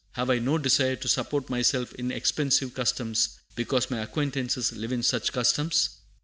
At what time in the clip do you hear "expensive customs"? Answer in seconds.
2.11-3.37